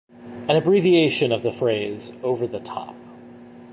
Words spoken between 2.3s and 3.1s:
the top".